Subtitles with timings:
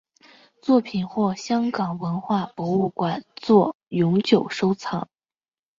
[0.63, 5.07] 作品获香港文化博物馆作永久收藏。